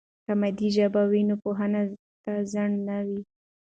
که 0.25 0.31
مادي 0.41 0.67
ژبه 0.75 1.01
وي، 1.11 1.21
نو 1.29 1.35
پوهې 1.43 1.67
ته 2.23 2.33
خنډ 2.51 2.75
نه 2.87 2.97
وي. 3.07 3.21